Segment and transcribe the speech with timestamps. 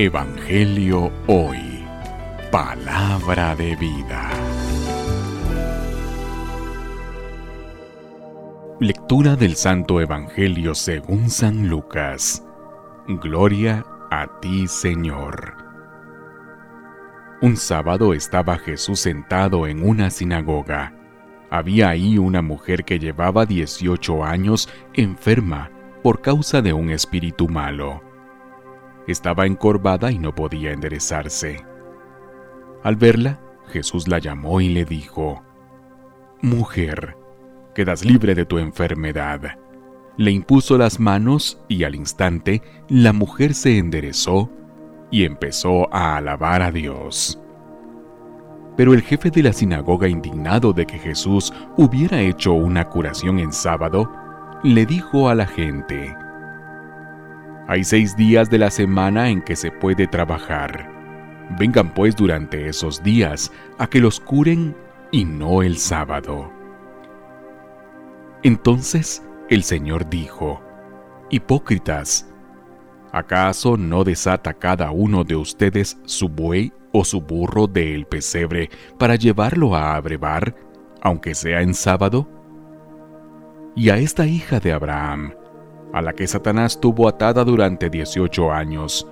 [0.00, 1.84] Evangelio Hoy.
[2.52, 4.30] Palabra de vida.
[8.78, 12.46] Lectura del Santo Evangelio según San Lucas.
[13.08, 15.56] Gloria a ti, Señor.
[17.42, 20.94] Un sábado estaba Jesús sentado en una sinagoga.
[21.50, 25.72] Había ahí una mujer que llevaba 18 años enferma
[26.04, 28.07] por causa de un espíritu malo
[29.08, 31.64] estaba encorvada y no podía enderezarse.
[32.84, 35.42] Al verla, Jesús la llamó y le dijo,
[36.42, 37.16] Mujer,
[37.74, 39.58] quedas libre de tu enfermedad.
[40.16, 44.50] Le impuso las manos y al instante la mujer se enderezó
[45.10, 47.40] y empezó a alabar a Dios.
[48.76, 53.52] Pero el jefe de la sinagoga, indignado de que Jesús hubiera hecho una curación en
[53.52, 54.10] sábado,
[54.62, 56.14] le dijo a la gente,
[57.68, 60.90] hay seis días de la semana en que se puede trabajar.
[61.58, 64.74] Vengan pues durante esos días a que los curen
[65.12, 66.50] y no el sábado.
[68.42, 70.62] Entonces el Señor dijo,
[71.28, 72.32] Hipócritas,
[73.12, 79.16] ¿acaso no desata cada uno de ustedes su buey o su burro del pesebre para
[79.16, 80.54] llevarlo a abrevar,
[81.02, 82.26] aunque sea en sábado?
[83.76, 85.34] Y a esta hija de Abraham,
[85.92, 89.06] a la que Satanás tuvo atada durante 18 años.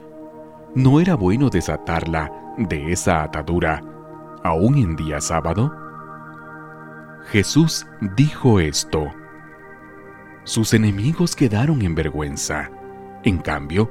[0.75, 3.83] ¿No era bueno desatarla de esa atadura,
[4.43, 5.73] aún en día sábado?
[7.31, 9.07] Jesús dijo esto.
[10.45, 12.71] Sus enemigos quedaron en vergüenza.
[13.25, 13.91] En cambio,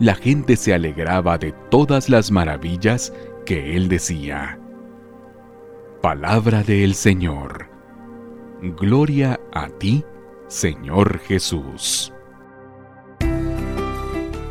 [0.00, 3.12] la gente se alegraba de todas las maravillas
[3.46, 4.58] que él decía.
[6.00, 7.68] Palabra del Señor.
[8.60, 10.04] Gloria a ti,
[10.48, 12.12] Señor Jesús.